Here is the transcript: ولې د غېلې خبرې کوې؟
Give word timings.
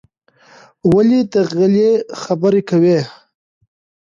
ولې 0.93 1.19
د 1.31 1.35
غېلې 1.51 1.91
خبرې 2.21 2.61
کوې؟ 2.69 2.99